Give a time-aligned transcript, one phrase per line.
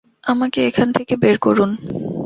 [0.23, 1.69] আমাকে এখান থেকে বের করুন।